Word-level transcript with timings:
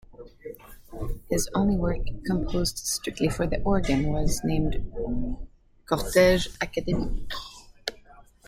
His 1.29 1.47
only 1.53 1.75
work 1.77 1.99
composed 2.25 2.79
strictly 2.79 3.29
for 3.29 3.45
the 3.45 3.61
organ 3.61 4.11
was 4.11 4.41
named 4.43 4.91
"Cortege 5.85 6.47
academique". 6.59 7.31